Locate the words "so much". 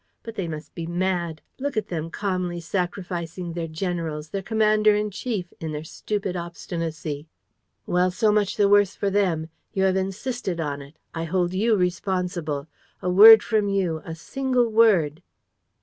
8.09-8.57